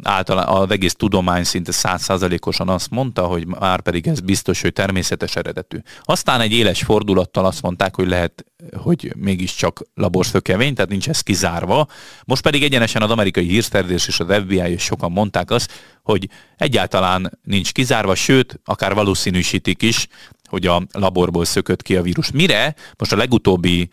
[0.03, 5.35] általán az egész tudomány szinte százszázalékosan azt mondta, hogy már pedig ez biztos, hogy természetes
[5.35, 5.77] eredetű.
[6.03, 8.45] Aztán egy éles fordulattal azt mondták, hogy lehet,
[8.77, 11.87] hogy mégiscsak laborszökevény, tehát nincs ez kizárva.
[12.25, 15.71] Most pedig egyenesen az amerikai hírszerzés és az FBI és sokan mondták azt,
[16.03, 20.07] hogy egyáltalán nincs kizárva, sőt, akár valószínűsítik is,
[20.49, 22.31] hogy a laborból szökött ki a vírus.
[22.31, 23.89] Mire most a legutóbbi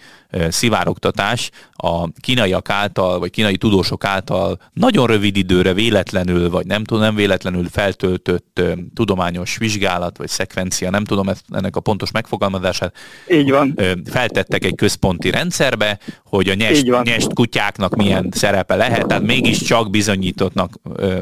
[0.49, 7.03] szivárogtatás a kínaiak által, vagy kínai tudósok által nagyon rövid időre véletlenül, vagy nem tudom,
[7.03, 8.61] nem véletlenül feltöltött
[8.95, 12.97] tudományos vizsgálat, vagy szekvencia, nem tudom ezt, ennek a pontos megfogalmazását.
[13.31, 13.79] Így van.
[14.05, 20.75] Feltettek egy központi rendszerbe, hogy a nyest, nyest kutyáknak milyen szerepe lehet, tehát mégiscsak bizonyítottnak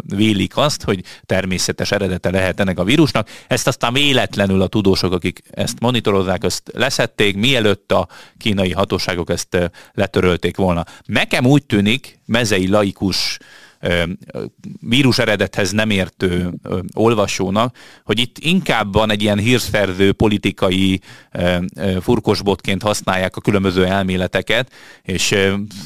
[0.06, 3.28] vélik azt, hogy természetes eredete lehet ennek a vírusnak.
[3.46, 8.96] Ezt aztán véletlenül a tudósok, akik ezt monitorozzák, ezt leszették, mielőtt a kínai hatóságok
[9.26, 10.84] ezt letörölték volna.
[11.04, 13.38] Nekem úgy tűnik, mezei laikus
[14.80, 16.54] vírus eredethez nem értő
[16.94, 21.00] olvasónak, hogy itt inkább van egy ilyen hírszerző politikai
[22.00, 24.72] furkosbotként használják a különböző elméleteket,
[25.02, 25.34] és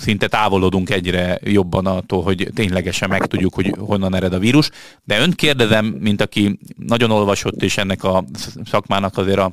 [0.00, 4.70] szinte távolodunk egyre jobban attól, hogy ténylegesen megtudjuk, hogy honnan ered a vírus.
[5.04, 8.24] De önt kérdezem, mint aki nagyon olvasott, és ennek a
[8.64, 9.52] szakmának azért a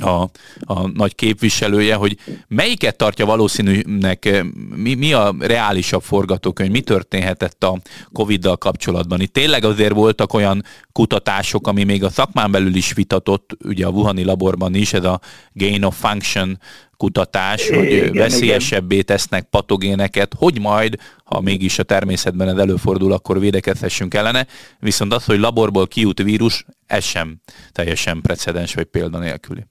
[0.00, 0.22] a,
[0.60, 2.18] a nagy képviselője, hogy
[2.48, 7.80] melyiket tartja valószínűnek, mi, mi a reálisabb forgatókönyv, mi történhetett a
[8.12, 9.20] Covid-dal kapcsolatban.
[9.20, 13.90] Itt tényleg azért voltak olyan kutatások, ami még a szakmán belül is vitatott, ugye a
[13.90, 15.20] Wuhani laborban is, ez a
[15.52, 16.58] gain of function
[16.96, 23.40] kutatás, hogy igen, veszélyesebbé tesznek patogéneket, hogy majd, ha mégis a természetben ez előfordul, akkor
[23.40, 24.46] védekezhessünk ellene.
[24.78, 27.40] Viszont az, hogy laborból kijut vírus, ez sem
[27.72, 29.64] teljesen precedens vagy példanélküli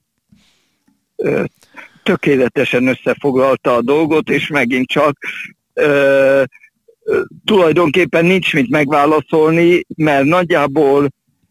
[2.02, 5.18] tökéletesen összefoglalta a dolgot, és megint csak
[5.72, 6.42] ö,
[7.44, 11.08] tulajdonképpen nincs mit megválaszolni, mert nagyjából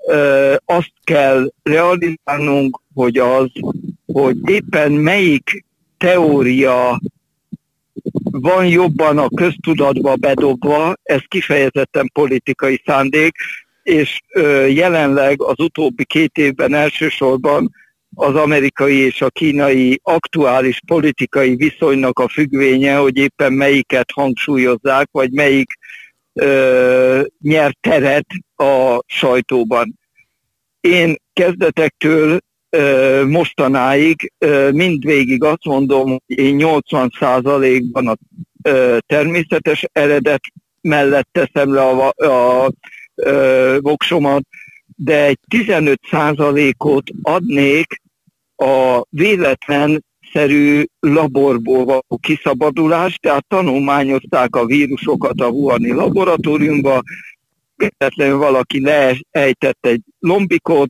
[0.07, 3.49] ö, azt kell realizálnunk, hogy az,
[4.05, 5.65] hogy éppen melyik
[5.97, 6.99] teória
[8.31, 13.35] van jobban a köztudatba bedobva, ez kifejezetten politikai szándék,
[13.83, 17.71] és ö, jelenleg az utóbbi két évben elsősorban
[18.15, 25.31] az amerikai és a kínai aktuális politikai viszonynak a függvénye, hogy éppen melyiket hangsúlyozzák, vagy
[25.31, 25.69] melyik
[26.33, 29.99] ö, nyert teret a sajtóban.
[30.81, 32.39] Én kezdetektől
[32.69, 38.15] ö, mostanáig ö, mindvégig azt mondom, hogy én 80%-ban a
[38.63, 40.41] ö, természetes eredet
[40.81, 42.71] mellett teszem le a, a, a
[43.79, 44.43] voksomat,
[44.95, 48.01] de egy 15%-ot adnék
[48.63, 50.03] a véletlen
[50.33, 57.03] szerű laborból való kiszabadulás, tehát tanulmányozták a vírusokat a Wuhani laboratóriumba,
[57.75, 60.89] véletlenül valaki leejtett egy lombikot,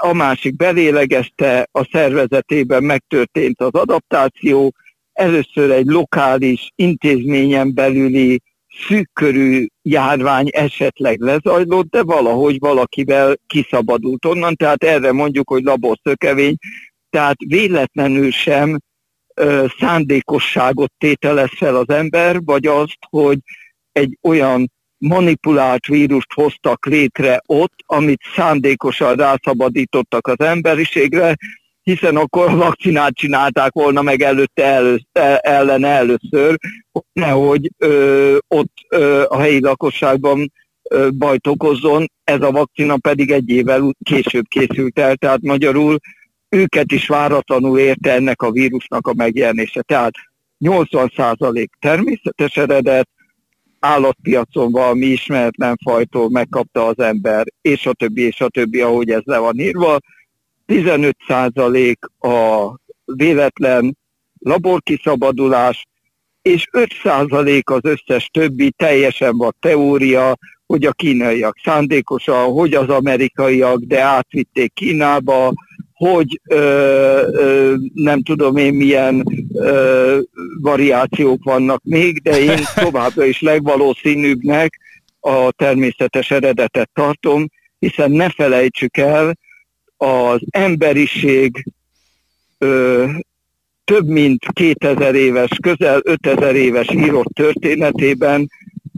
[0.00, 4.74] a másik belélegezte, a szervezetében megtörtént az adaptáció,
[5.12, 8.40] először egy lokális intézményen belüli
[8.88, 16.56] szűkkörű járvány esetleg lezajlott, de valahogy valakivel kiszabadult onnan, tehát erre mondjuk, hogy laborszökevény,
[17.10, 18.78] tehát véletlenül sem
[19.34, 23.38] ö, szándékosságot tételez fel az ember, vagy azt, hogy
[23.92, 31.36] egy olyan manipulált vírust hoztak létre ott, amit szándékosan rászabadítottak az emberiségre,
[31.90, 35.00] hiszen akkor a vakcinát csinálták volna meg előtte elő,
[35.40, 36.58] ellen először,
[37.12, 43.48] nehogy ö, ott ö, a helyi lakosságban ö, bajt okozzon, ez a vakcina pedig egy
[43.48, 45.98] évvel később készült el, tehát magyarul
[46.48, 49.82] őket is váratlanul érte ennek a vírusnak a megjelenése.
[49.82, 50.12] Tehát
[50.64, 53.08] 80% természetes eredet,
[53.78, 59.22] állatpiacon valami ismeretlen fajtól megkapta az ember, és a többi, és a többi, ahogy ez
[59.24, 59.98] le van írva,
[60.70, 63.96] 15% a véletlen
[64.38, 65.86] laborkiszabadulás,
[66.42, 73.80] és 5% az összes többi teljesen van teória, hogy a kínaiak szándékosan, hogy az amerikaiak,
[73.80, 75.52] de átvitték Kínába,
[75.92, 76.56] hogy ö,
[77.32, 80.18] ö, nem tudom én milyen ö,
[80.60, 84.80] variációk vannak még, de én továbbra is legvalószínűbbnek
[85.20, 87.46] a természetes eredetet tartom,
[87.78, 89.34] hiszen ne felejtsük el,
[90.00, 91.64] az emberiség
[92.58, 93.04] ö,
[93.84, 98.50] több mint 2000 éves, közel 5000 éves írott történetében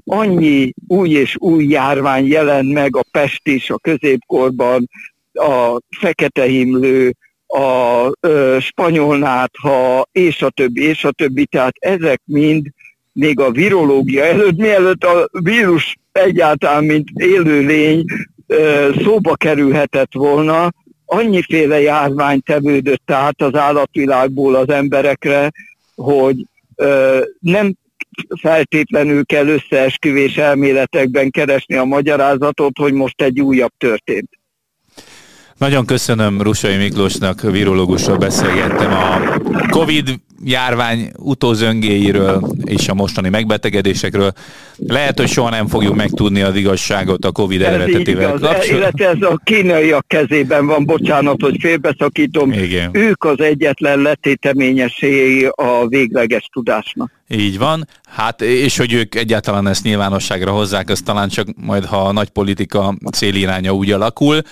[0.04, 4.88] annyi új és új járvány jelent meg a Pest is a középkorban,
[5.32, 7.14] a fekete himlő,
[7.46, 11.46] a ö, spanyolnátha, és a többi, és a többi.
[11.46, 12.66] Tehát ezek mind
[13.12, 18.04] még a virológia előtt, mielőtt a vírus egyáltalán, mint élőlény
[19.02, 20.70] szóba kerülhetett volna,
[21.12, 25.50] annyiféle járvány tevődött át az állatvilágból az emberekre,
[25.94, 26.46] hogy
[26.76, 27.74] ö, nem
[28.40, 34.28] feltétlenül kell összeesküvés elméletekben keresni a magyarázatot, hogy most egy újabb történt.
[35.58, 39.38] Nagyon köszönöm Rusai Miklósnak, virológussal beszélgettem a
[39.68, 40.08] Covid
[40.44, 44.32] járvány utózöngéiről és a mostani megbetegedésekről.
[44.76, 48.76] Lehet, hogy soha nem fogjuk megtudni az igazságot a Covid eredetével kapcsolatban.
[48.76, 52.52] Illetve ez a kínaiak kezében van, bocsánat, hogy félbeszakítom.
[52.52, 52.90] Igen.
[52.92, 57.10] Ők az egyetlen letéteményeséi a végleges tudásnak.
[57.28, 57.88] Így van.
[58.08, 62.28] Hát, és hogy ők egyáltalán ezt nyilvánosságra hozzák, az talán csak majd, ha a nagy
[62.28, 64.42] politika céliránya úgy alakul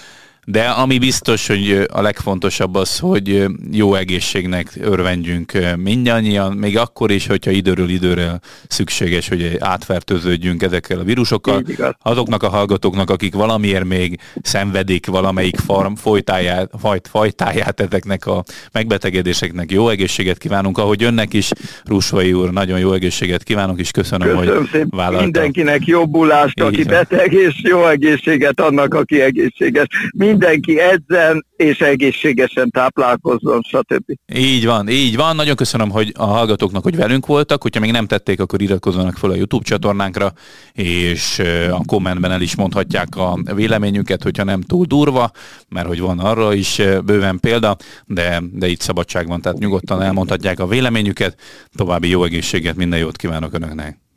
[0.50, 7.26] de ami biztos, hogy a legfontosabb az, hogy jó egészségnek örvendjünk mindannyian, még akkor is,
[7.26, 11.62] hogyha időről időre szükséges, hogy átfertőződjünk ezekkel a vírusokkal.
[12.02, 19.70] Azoknak a hallgatóknak, akik valamiért még szenvedik valamelyik farm folytáját, fajt, fajtáját ezeknek a megbetegedéseknek
[19.70, 21.50] jó egészséget kívánunk, ahogy önnek is,
[21.84, 24.88] Rusvai úr, nagyon jó egészséget kívánok, és köszönöm, köszönöm hogy szépen.
[24.90, 25.22] vállalta.
[25.22, 29.86] Mindenkinek jobbulást, aki beteg, és jó egészséget annak, aki egészséges.
[30.12, 34.12] Mind mindenki edzen, és egészségesen táplálkozzon, stb.
[34.34, 35.36] Így van, így van.
[35.36, 37.62] Nagyon köszönöm hogy a hallgatóknak, hogy velünk voltak.
[37.62, 40.32] Hogyha még nem tették, akkor iratkozzanak fel a YouTube csatornánkra,
[40.72, 41.38] és
[41.70, 45.30] a kommentben el is mondhatják a véleményüket, hogyha nem túl durva,
[45.68, 47.76] mert hogy van arra is bőven példa,
[48.06, 51.40] de, de itt szabadság van, tehát nyugodtan elmondhatják a véleményüket.
[51.74, 54.09] További jó egészséget, minden jót kívánok Önöknek!